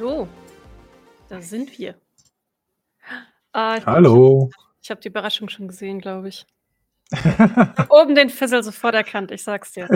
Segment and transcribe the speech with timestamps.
[0.00, 0.28] Hallo,
[1.28, 1.96] da sind wir.
[3.52, 4.48] Ah, ich Hallo.
[4.80, 6.46] ich habe die Überraschung schon gesehen, glaube ich.
[7.10, 7.10] Ich
[7.90, 9.88] oben den Fissel sofort erkannt, ich sage es dir.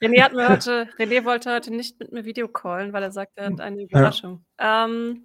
[0.00, 3.32] René hat mir heute René wollte heute nicht mit mir Video callen, weil er sagt,
[3.34, 3.86] er hat eine Ja.
[3.88, 4.44] Überraschung.
[4.60, 5.24] Ähm,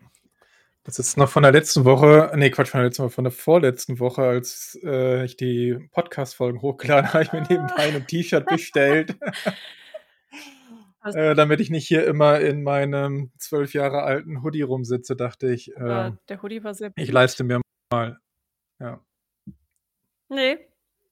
[0.84, 3.32] Das ist noch von der letzten Woche, ne, Quatsch, von der letzten Woche, von der
[3.32, 8.48] vorletzten Woche, als äh, ich die Podcast-Folgen hochgeladen habe, habe ich mir nebenbei ein T-Shirt
[8.48, 9.16] bestellt.
[11.06, 15.76] Äh, damit ich nicht hier immer in meinem zwölf Jahre alten Hoodie rumsitze, dachte ich,
[15.76, 17.62] äh, der Hoodie war sehr ich leiste mir
[17.92, 18.20] mal.
[18.80, 19.04] Ja,
[20.30, 20.60] Ne,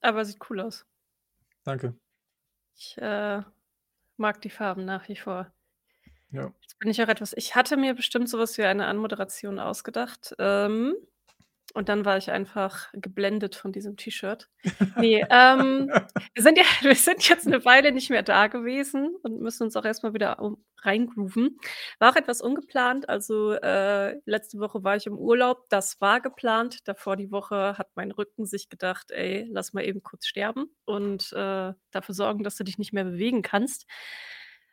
[0.02, 0.86] aber sieht cool aus.
[1.64, 1.96] danke.
[2.76, 3.42] Ich, äh,
[4.18, 5.54] mag die Farben nach wie vor.
[6.32, 6.54] Ja.
[6.62, 10.34] Jetzt bin ich auch etwas ich hatte mir bestimmt so was wie eine Anmoderation ausgedacht,
[10.40, 10.96] ähm,
[11.74, 14.50] und dann war ich einfach geblendet von diesem T-Shirt.
[14.98, 15.92] Ne, ähm,
[16.34, 19.76] wir sind ja wir sind jetzt 'ne Weile nicht mehr da gewesen und müssen uns
[19.76, 21.58] auch erst mal wieder um reingrooven.
[22.00, 26.80] War auch etwas ungeplant, also, äh, letzte Woche war ich im Urlaub, das war geplant.
[26.88, 31.32] Davor die Woche hat mein Rücken sich gedacht: „Ey, lass mal eben kurz sterben und,
[31.34, 33.86] äh, dafür sorgen, dass du dich nicht mehr bewegen kannst.“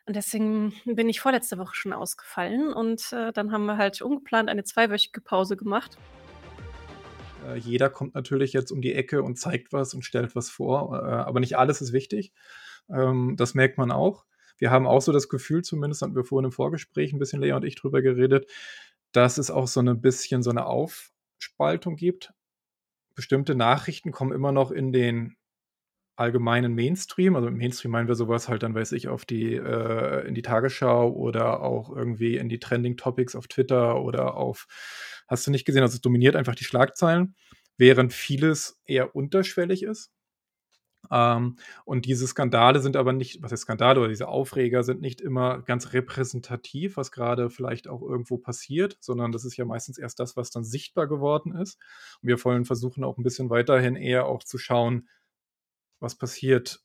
[0.07, 4.49] Und deswegen bin ich vorletzte Woche schon ausgefallen und, äh, dann haben wir halt ungeplant
[4.49, 5.97] eine zweiwöchige Pause gemacht.
[7.49, 10.93] Äh, jeder kommt natürlich jetzt um die Ecke und zeigt was und stellt was vor,
[11.03, 12.33] äh, aber nicht alles ist wichtig.
[12.89, 14.25] Ähm, das merkt man auch.
[14.57, 17.53] Wir haben auch so das Gefühl, zumindest hatten wir vorhin im Vorgespräch 'n bisschen Lea
[17.53, 18.49] und ich drüber geredet,
[19.13, 22.33] dass es auch so 'ne bisschen so 'ne Aufspaltung gibt.
[23.15, 25.35] Bestimmte Nachrichten kommen immer noch in den
[26.19, 27.35] allgemeinen Mainstream.
[27.35, 30.35] Also, im Mainstream meinen wir so was halt dann, weiß ich, auf die äh, in
[30.35, 34.67] die Tagesschau oder auch irgendwie in die Trending Topics auf Twitter oder auf
[35.27, 37.35] hast du nicht gesehen, also, es dominiert einfach die Schlagzeilen,
[37.77, 40.07] während vieles eher unterschwellig ist.
[41.11, 45.21] Ähm, und diese Skandale sind aber nicht was heißt Skandale oder diese Aufreger sind nicht
[45.21, 50.19] immer ganz repräsentativ, was grade vielleicht auch irgendwo passiert, sondern das ist ja meistens erst
[50.19, 51.79] das, was dann sichtbar geworden ist.
[52.21, 55.07] Und wir wollen versuchen auch 'n bisschen weiterhin eher auch zu schauen,
[55.99, 56.81] was passiert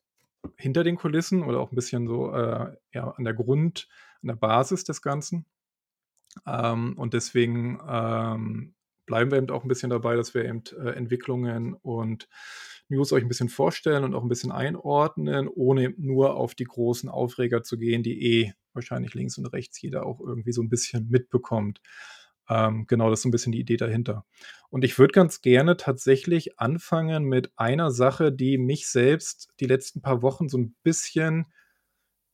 [0.59, 3.89] hinter den Kulissen oder auch 'n bisschen so, äh, ja, an der Grund
[4.23, 5.47] an der Basis des Ganzen.
[6.47, 8.75] Ähm, und deswegen, ähm,
[9.07, 12.29] bleiben wir eben auch 'n bisschen dabei, dass wir eben, äh, Entwicklungen und
[12.89, 17.09] News euch 'n bisschen vorstellen und auch 'n bisschen einordnen, ohne nur auf die großen
[17.11, 21.09] Aufreger zu gehen, die eh wahrscheinlich links und rechts jeder auch irgendwie so 'n bisschen
[21.11, 21.81] mitbekommt.
[22.49, 24.25] Ähm, genau, das ist so 'n bisschen die Idee dahinter.
[24.71, 30.03] Und ich würde ganz gerne tatsächlich anfangen mit einer Sache, die mich selbst die letzten
[30.03, 31.47] paar Wochen so 'n bisschen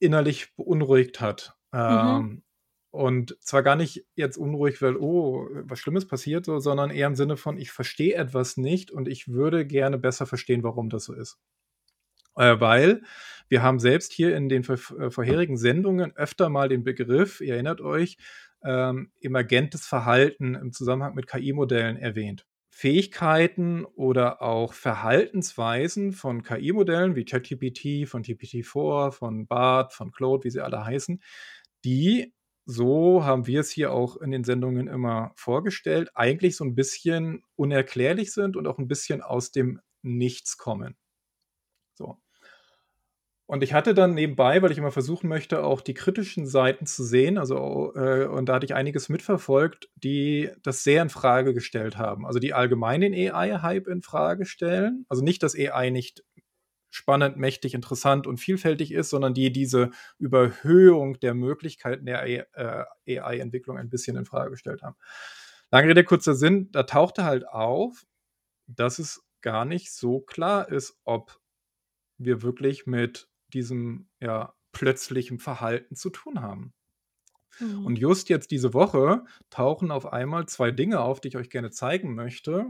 [0.00, 1.56] innerlich beunruhigt hat.
[1.88, 2.30] Mhm.
[2.30, 2.42] Ähm,
[2.92, 7.16] und zwar gar nicht jetzt unruhig, weil: „Oh, was Schlimmes passiert“, so, sondern eher im
[7.16, 11.14] Sinne von: „Ich verstehe etwas nicht und ich würde gerne besser verstehen, warum das so
[11.14, 11.36] ist.“
[12.36, 13.02] Äh, weil
[13.48, 14.76] wir haben selbst hier in den äh,
[15.10, 18.16] vorherigen Sendungen öfter mal den Begriff, ihr erinnert euch,
[18.64, 22.46] ähm, emergentes Verhalten im Zusammenhang mit KI-Modellen erwähnt.
[22.70, 30.50] Fähigkeiten oder auch Verhaltensweisen von KI-Modellen wie ChatGPT, von GPT-4, von Bard, von Claude, wie
[30.50, 31.20] sie alle heißen,
[31.84, 32.34] die,
[32.66, 37.42] so haben wir es hier auch in den Sendungen immer vorgestellt, eigentlich so 'n bisschen
[37.56, 40.94] unerklärlich sind und auch 'n bisschen aus dem Nichts kommen.
[42.00, 42.16] So.
[43.50, 47.02] Und ich hatte dann nebenbei, weil ich immer versuchen möchte, auch die kritischen Seiten zu
[47.02, 52.24] sehen, also, äh und da hatte ich einiges mitverfolgt, die das sehr infrage gestellt haben.
[52.26, 55.04] Also, die allgemein den AI-Hype infrage stellen.
[55.08, 56.22] Also, nicht, dass AI nicht
[56.90, 59.90] spannend, mächtig, interessant und vielfältig ist, sondern die diese
[60.20, 62.46] Überhöhung der Möglichkeiten der AI
[63.06, 64.94] äh, AI-Entwicklung ein bisschen infrage gestellt haben.
[65.72, 68.04] Lange Rede, kurzer Sinn, da tauchte halt auf,
[68.68, 71.40] dass es gar nicht so klar ist, ob
[72.18, 76.72] wir wirklich mit diesem, ja, plötzlichem Verhalten zu tun haben.
[77.60, 77.86] Mhm.
[77.86, 81.70] Und just jetzt diese Woche tauchen auf einmal 2 Dinge auf, die ich euch gerne
[81.70, 82.66] zeigen möchte,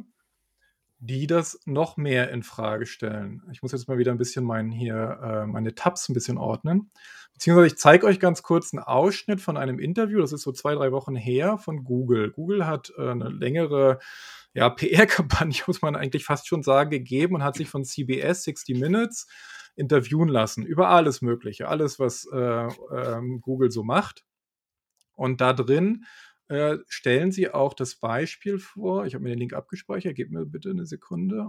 [1.00, 3.42] die das noch mehr infrage stellen.
[3.52, 6.90] Ich muss jetzt mal wieder 'n bisschen meinen hier äh, meine Tabs 'n bisschen ordnen.
[7.34, 10.74] Beziehungsweise ich zeige euch ganz kurz 'n Ausschnitt von einem Interview, das ist so 2,
[10.76, 12.32] 3 Wochen her von Google.
[12.32, 14.00] Google hat, äh, 'ne längere,
[14.54, 18.76] ja, PR-Kampagne, muss man eigentlich fast schon sagen, gegeben und hat sich von CBS, 60
[18.78, 19.26] Minutes,
[19.80, 24.24] interviewen lassen über alles Mögliche, alles, was, äh, ähm, Google so macht.
[25.16, 26.04] Und da drin,
[26.48, 30.44] äh, stellen sie auch das Beispiel vor ich habe mir den Link abgespeichert, gebt mir
[30.46, 31.48] bitte 'ne Sekunde.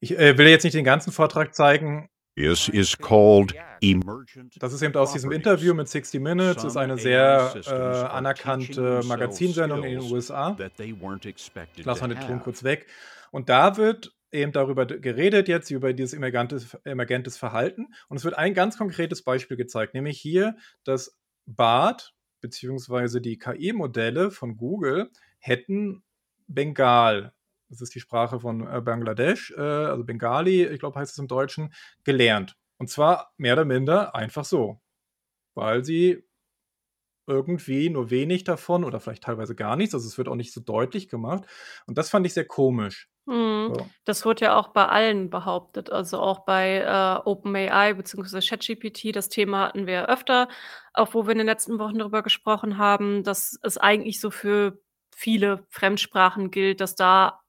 [0.00, 2.08] Ich, äh, will jetzt nicht den ganzen Vortrag zeigen.
[2.36, 6.98] This is called emergent Das ist eben aus diesem Interview mit 60 Minutes, ist eine
[6.98, 10.54] sehr, äh, anerkannte Magazinsendung in den USA.
[11.76, 12.86] Ich lasse mal den Ton kurz weg.
[13.30, 17.88] Und da wird eben darüber geredet jetzt, über dieses emergantes emergentes Verhalten.
[18.08, 24.30] Und es wird ein ganz konkretes Beispiel gezeigt, nämlich hier, dass Bard beziehungsweise die KI-Modelle
[24.30, 26.02] von Google hätten
[26.48, 27.34] Bengal,
[27.68, 31.28] das ist die Sprache von äh, Bangladesch, äh, also Bengali, ich glaube heißt es im
[31.28, 31.72] Deutschen,
[32.04, 32.56] gelernt.
[32.78, 34.80] Und zwar mehr oder minder einfach so,
[35.54, 36.22] weil sie
[37.26, 40.60] irgendwie nur wenig davon oder vielleicht teilweise gar nichts, also es wird auch nicht so
[40.60, 41.44] deutlich gemacht.
[41.86, 43.10] Und das fand ich sehr komisch.
[43.26, 43.74] Mhm.
[43.74, 43.86] So.
[44.04, 48.40] Das wurde ja auch bei allen behauptet, also auch bei äh, OpenAI bzw.
[48.40, 49.14] ChatGPT.
[49.14, 50.48] Das Thema hatten wir öfter,
[50.94, 54.78] auch wo wir in den letzten Wochen darüber gesprochen haben, dass es eigentlich so für
[55.14, 57.40] viele Fremdsprachen gilt, dass da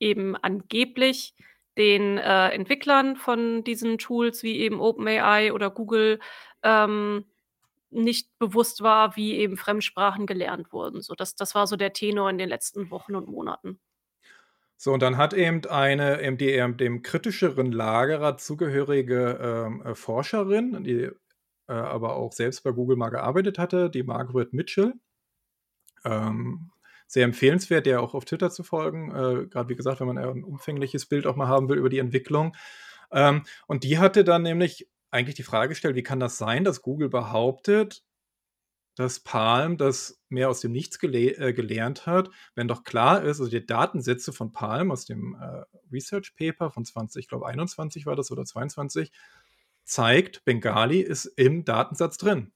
[0.00, 1.34] eben angeblich
[1.76, 6.20] den äh, Entwicklern von diesen Tools wie eben OpenAI oder Google
[6.62, 7.26] ähm,
[7.90, 11.02] nicht bewusst war, wie eben Fremdsprachen gelernt wurden.
[11.02, 13.80] So, das, das war so der Tenor in den letzten Wochen und Monaten.
[14.80, 19.94] So, und dann hat eben eine eben die eben dem kritischeren Lagerer zugehörige ähm, äh,
[19.96, 21.10] Forscherin, die
[21.68, 24.94] äh, aber auch selbst bei Google mal gearbeitet hatte, die Margaret Mitchell.
[26.04, 26.70] Ähm,
[27.08, 30.44] sehr empfehlenswert, der auch auf Twitter zu folgen, äh, gerade wie gesagt, wenn man ein
[30.44, 32.54] umfängliches Bild auch mal haben will über die Entwicklung.
[33.10, 36.82] Ähm, und die hatte dann nämlich eigentlich die Frage gestellt, wie kann das sein, dass
[36.82, 38.04] Google behauptet,
[38.98, 43.38] dass Palm das mehr aus dem Nichts gele äh, gelernt hat, wenn doch klar ist,
[43.38, 45.62] also die Datensätze von Palm aus dem äh,
[45.92, 49.12] Research Paper von 20, ich glaube 21 war das oder 22,
[49.84, 52.52] zeigt, Bengali ist im Datensatz drin.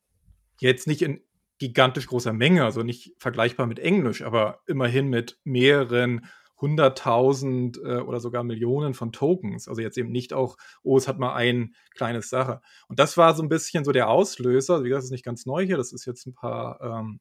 [0.58, 1.20] Jetzt nicht in
[1.58, 6.26] gigantisch großer Menge, also nicht vergleichbar mit Englisch, aber immerhin mit mehreren
[6.62, 9.69] 100.000 äh, oder sogar Millionen von Tokens.
[9.69, 12.61] Also jetzt eben nicht auch, oh, es hat mal ein kleines Sache.
[12.88, 14.85] Und das war so ein bisschen so der Auslöser.
[14.85, 17.20] Wie gesagt, das ist nicht ganz neu hier, das ist jetzt ein paar, ähm,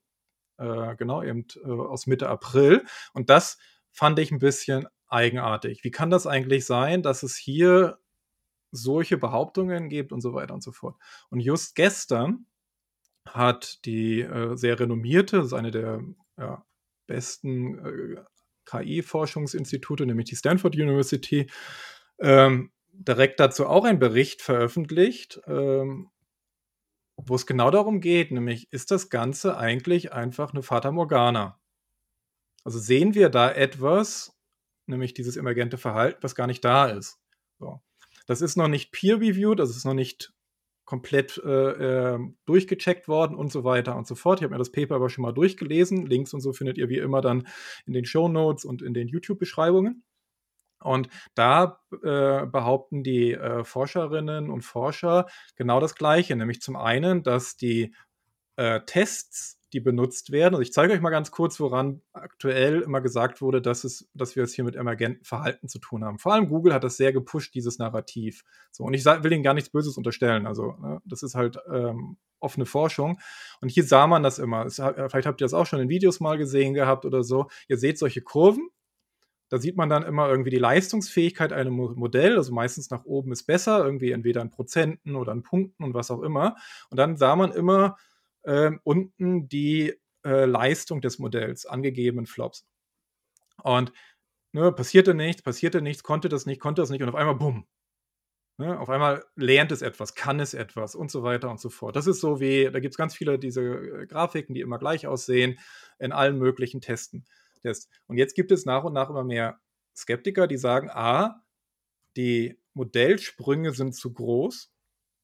[0.57, 2.85] äh, genau, eben äh, aus Mitte April.
[3.13, 3.57] Und das
[3.91, 5.83] fand ich ein bisschen eigenartig.
[5.83, 7.99] Wie kann das eigentlich sein, dass es hier
[8.71, 10.95] solche Behauptungen gibt und so weiter und so fort?
[11.29, 12.45] Und just gestern
[13.27, 16.01] hat die äh, sehr renommierte, das ist eine der
[16.37, 16.65] ja,
[17.07, 18.23] besten äh,
[18.65, 21.49] KI-Forschungsinstitute, nämlich die Stanford University,
[22.19, 26.11] ähm, direkt dazu auch einen Bericht veröffentlicht, ähm,
[27.17, 31.59] wo es genau darum geht, nämlich ist das Ganze eigentlich einfach eine Fata Morgana?
[32.63, 34.37] Also sehen wir da etwas,
[34.85, 37.19] nämlich dieses emergente Verhalten, was gar nicht da ist.
[37.59, 37.81] So.
[38.27, 40.33] Das ist noch nicht peer-reviewed, es ist noch nicht
[40.91, 44.39] komplett äh, äh, durchgecheckt worden und so weiter und so fort.
[44.39, 46.05] Ich habe mir das Paper aber schon mal durchgelesen.
[46.05, 47.47] Links und so findet ihr wie immer dann
[47.85, 50.03] in den Show Notes und in den YouTube-Beschreibungen.
[50.83, 57.23] Und da äh, behaupten die äh, Forscherinnen und Forscher genau das Gleiche, nämlich zum einen,
[57.23, 57.95] dass die
[58.57, 60.55] äh, Tests die benutzt werden.
[60.55, 64.35] Also ich zeige euch mal ganz kurz, woran aktuell immer gesagt wurde, dass, es, dass
[64.35, 66.19] wir es hier mit emergenten Verhalten zu tun haben.
[66.19, 68.43] Vor allem Google hat das sehr gepusht, dieses Narrativ.
[68.71, 70.45] So, und ich will ihnen gar nichts Böses unterstellen.
[70.45, 73.19] Also, ne, das ist halt ähm, offene Forschung.
[73.61, 74.65] Und hier sah man das immer.
[74.65, 77.47] Es, vielleicht habt ihr das auch schon in Videos mal gesehen gehabt oder so.
[77.67, 78.69] Ihr seht solche Kurven.
[79.49, 83.43] Da sieht man dann immer irgendwie die Leistungsfähigkeit einem Modell, also meistens nach oben ist
[83.43, 86.55] besser, irgendwie entweder in Prozenten oder in Punkten und was auch immer.
[86.89, 87.97] Und dann sah man immer,
[88.43, 89.93] äh, unten die
[90.25, 92.65] äh, Leistung des Modells, angegebenen Flops.
[93.63, 93.91] Und
[94.53, 97.67] ne, passierte nichts, passierte nichts, konnte das nicht, konnte das nicht und auf einmal bumm.
[98.57, 101.95] Ne, auf einmal lernt es etwas, kann es etwas und so weiter und so fort.
[101.95, 105.07] Das ist so wie, da gibt es ganz viele diese äh, Grafiken, die immer gleich
[105.07, 105.59] aussehen,
[105.99, 107.25] in allen möglichen Testen.
[107.61, 107.89] Tests.
[108.07, 109.59] Und jetzt gibt es nach und nach immer mehr
[109.95, 111.43] Skeptiker, die sagen, a,
[112.17, 114.71] die Modellsprünge sind zu groß,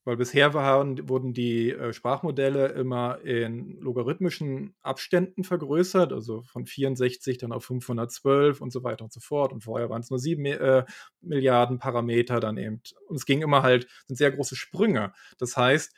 [0.08, 7.38] weil bisher waren, wurden die äh, Sprachmodelle immer in logarithmischen Abständen vergrößert, also von 64
[7.38, 9.52] dann auf 512 und so weiter und so fort.
[9.52, 10.86] Und vorher waren es nur 7 äh,
[11.20, 12.82] Milliarden Parameter dann eben.
[13.10, 15.12] Und es ging immer halt, sind sehr große Sprünge.
[15.40, 15.94] Das heißt,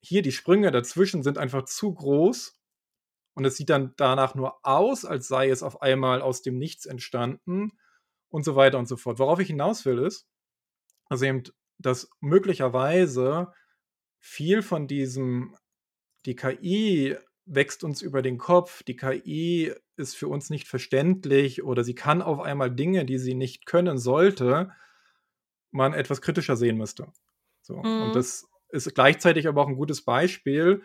[0.00, 2.60] hier die Sprünge dazwischen sind einfach zu groß
[3.34, 6.84] und es sieht dann danach nur aus, als sei es auf einmal aus dem Nichts
[6.84, 7.78] entstanden
[8.28, 9.20] und so weiter und so fort.
[9.20, 10.26] Worauf ich hinaus will ist,
[11.08, 11.44] also eben
[11.78, 13.52] dass möglicherweise
[14.18, 15.56] viel von diesem,
[16.24, 21.84] die KI wächst uns über den Kopf, die KI ist für uns nicht verständlich oder
[21.84, 24.72] sie kann auf einmal Dinge, die sie nicht können sollte,
[25.70, 27.12] man etwas kritischer sehen müsste.
[27.62, 27.76] So.
[27.76, 28.02] Mhm.
[28.02, 30.82] Und das ist gleichzeitig aber auch ein gutes Beispiel,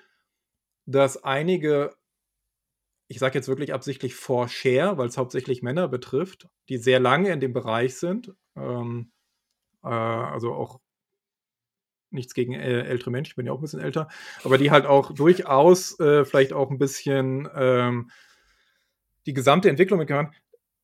[0.86, 1.96] dass einige,
[3.08, 7.40] ich sage jetzt wirklich absichtlich Forscher, weil es hauptsächlich Männer betrifft, die sehr lange in
[7.40, 9.21] dem Bereich sind, ähm, äh,
[9.90, 10.80] also auch
[12.10, 14.10] nichts gegen äh, ältere Menschen, ich bin ja auch ein bisschen älter,
[14.44, 18.12] aber die halt auch durchaus äh, vielleicht auch ein bisschen ähm,
[19.26, 20.34] die gesamte Entwicklung mitgemacht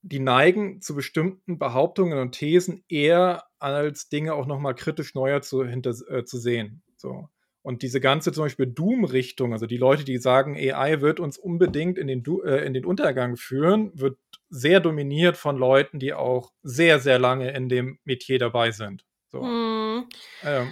[0.01, 5.65] die neigen zu bestimmten Behauptungen und Thesen eher als Dinge auch nochmal kritisch neuer zu,
[5.65, 6.81] hinter, äh, zu sehen.
[6.95, 7.29] So.
[7.67, 11.97] Und diese ganze zum Beispiel Doom-Richtung, also die Leute, die sagen, AI wird uns unbedingt
[11.97, 16.53] in den, du äh, in den Untergang führen, wird sehr dominiert von Leuten, die auch
[16.63, 19.05] sehr, sehr lange in dem Metier dabei sind.
[19.27, 19.41] So.
[19.41, 20.07] Mhm.
[20.45, 20.71] Ähm,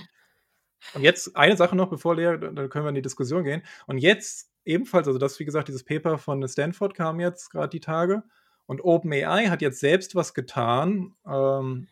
[0.93, 3.63] und jetzt eine Sache noch, bevor Lea, dann können wir in die Diskussion gehen.
[3.87, 7.81] Und jetzt ebenfalls, also das, wie gesagt, dieses Paper von Stanford kam jetzt gerade die
[7.81, 8.23] Tage.
[8.67, 11.13] Und OpenAI hat jetzt selbst was getan.
[11.27, 11.89] Ähm,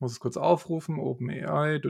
[0.00, 1.80] muss es kurz aufrufen, OpenAI,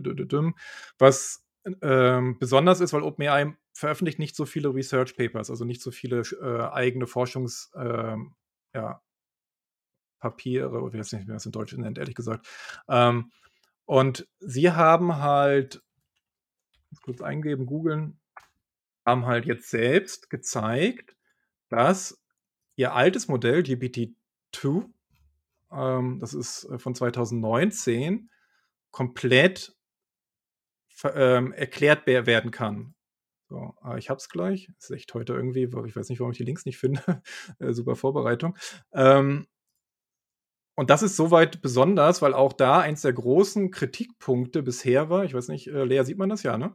[0.99, 1.41] was
[1.83, 6.23] ähm, besonders ist, weil OpenAI veröffentlicht nicht so viele Research Papers, also nicht so viele
[6.40, 8.35] äh, eigene Forschungs, ähm,
[8.75, 9.00] ja,
[10.25, 12.47] oder wie weiß nicht, wie man es in Deutsch nennt, ehrlich gesagt.
[12.88, 13.33] Ähm,
[13.87, 15.83] und sie haben halt,
[17.02, 18.21] kurz eingeben, googeln,
[19.04, 21.16] haben halt jetzt selbst gezeigt,
[21.69, 22.23] dass
[22.76, 24.88] ihr altes Modell, GPT-2,
[25.73, 28.31] ähm, das ist äh, von 2019,
[28.90, 29.75] komplett
[31.14, 32.94] ähm, erklärt werden kann.
[33.49, 34.68] So, äh, ich hab's gleich.
[34.78, 37.02] Das ist echt heute irgendwie, ich weiß nicht, warum ich die Links nicht finde.
[37.59, 38.56] äh, super Vorbereitung.
[38.92, 39.47] Ähm,
[40.75, 45.35] und das ist soweit besonders, weil auch da eins der großen Kritikpunkte bisher war, ich
[45.35, 46.75] weiß nicht, äh, Lea, sieht man das ja, ne?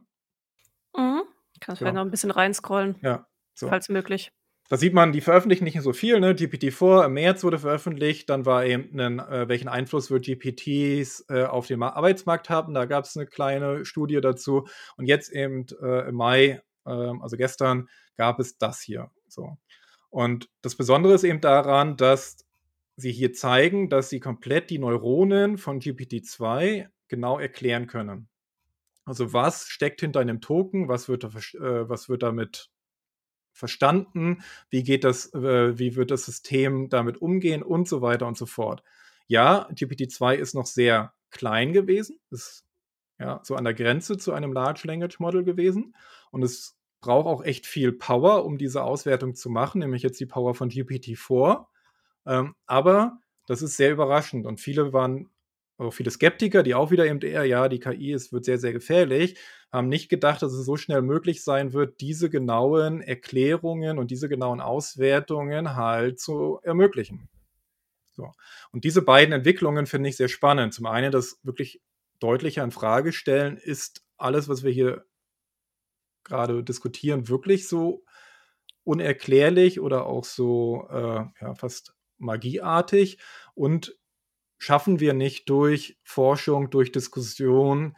[0.96, 1.22] Mhm.
[1.60, 2.00] Kannst vielleicht Ja.
[2.00, 3.68] noch ein bisschen reinscrollen, Ja, so.
[3.68, 4.32] falls möglich.
[4.68, 6.34] Da sieht man, die veröffentlichen nicht so viel, ne?
[6.34, 11.44] GPT-4 im März wurde veröffentlicht, dann war eben ein, äh, welchen Einfluss wird GPTs äh,
[11.44, 12.74] auf den Ma Arbeitsmarkt haben.
[12.74, 14.66] Da gab es eine kleine Studie dazu.
[14.98, 19.10] Und jetzt eben äh, im Mai, ähm, also gestern, gab es das hier.
[19.26, 19.56] So.
[20.10, 22.36] Und das Besondere ist eben daran, dass
[22.96, 28.28] sie hier zeigen, dass sie komplett die Neuronen von GPT-2 genau erklären können.
[29.06, 32.68] Also was steckt hinter einem Token, was wird, da, äh, was wird damit
[33.58, 38.38] verstanden, wie geht das, äh, wie wird das System damit umgehen und so weiter und
[38.38, 38.82] so fort.
[39.26, 42.64] Ja, GPT-2 ist noch sehr klein gewesen, ist
[43.18, 45.94] ja so an der Grenze zu einem Large Language Model gewesen
[46.30, 50.26] und es braucht auch echt viel Power, um diese Auswertung zu machen, nämlich jetzt die
[50.26, 51.66] Power von GPT-4.
[52.26, 55.30] Ähm, aber das ist sehr überraschend und viele waren,
[55.78, 58.72] auch viele Skeptiker, die auch wieder eben eher, ja, die KI ist, wird sehr, sehr
[58.72, 59.38] gefährlich,
[59.72, 64.28] haben nicht gedacht, dass es so schnell möglich sein wird, diese genauen Erklärungen und diese
[64.28, 67.28] genauen Auswertungen halt zu ermöglichen.
[68.12, 68.32] So.
[68.72, 70.74] Und diese beiden Entwicklungen finde ich sehr spannend.
[70.74, 71.80] Zum einen das wirklich
[72.18, 75.04] deutlicher in Frage stellen, ist alles, was wir hier
[76.24, 78.04] gerade diskutieren, wirklich so
[78.82, 83.18] unerklärlich oder auch so äh, ja, fast magieartig
[83.54, 83.96] und
[84.58, 87.96] schaffen wir nicht durch Forschung, durch Diskussion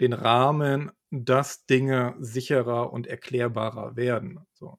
[0.00, 4.40] den Rahmen, dass Dinge sicherer und erklärbarer werden.
[4.54, 4.78] So.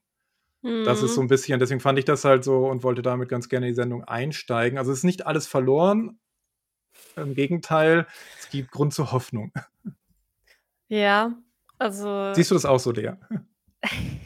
[0.62, 1.26] Das ist so Mhm.
[1.26, 3.76] ein bisschen, deswegen fand ich das halt so und wollte damit ganz gerne in die
[3.76, 4.78] Sendung einsteigen.
[4.78, 6.20] Also es ist nicht alles verloren.
[7.16, 8.08] Im Gegenteil,
[8.40, 9.52] es gibt Grund zur Hoffnung.
[10.90, 11.36] Ja,
[11.78, 13.12] also Siehst du das auch so, Lea?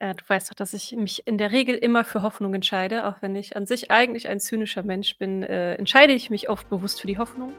[0.00, 3.16] äh, du weißt doch, dass ich mich in der Regel immer für Hoffnung entscheide, auch
[3.20, 7.00] wenn ich an sich eigentlich ein zynischer Mensch bin, äh, entscheide ich mich oft bewusst
[7.00, 7.52] für die Hoffnung.